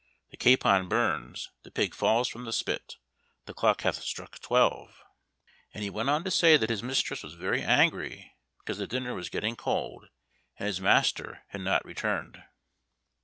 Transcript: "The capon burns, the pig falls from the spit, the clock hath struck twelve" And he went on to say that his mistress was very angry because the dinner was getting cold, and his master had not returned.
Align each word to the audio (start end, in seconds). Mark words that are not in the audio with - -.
"The 0.31 0.37
capon 0.37 0.89
burns, 0.89 1.51
the 1.61 1.69
pig 1.69 1.93
falls 1.93 2.27
from 2.27 2.45
the 2.45 2.51
spit, 2.53 2.95
the 3.45 3.53
clock 3.53 3.81
hath 3.83 4.01
struck 4.01 4.39
twelve" 4.39 5.03
And 5.75 5.83
he 5.83 5.91
went 5.91 6.09
on 6.09 6.23
to 6.23 6.31
say 6.31 6.57
that 6.57 6.71
his 6.71 6.81
mistress 6.81 7.21
was 7.21 7.35
very 7.35 7.61
angry 7.61 8.33
because 8.57 8.79
the 8.79 8.87
dinner 8.87 9.13
was 9.13 9.29
getting 9.29 9.55
cold, 9.55 10.09
and 10.57 10.65
his 10.65 10.81
master 10.81 11.43
had 11.49 11.61
not 11.61 11.85
returned. 11.85 12.43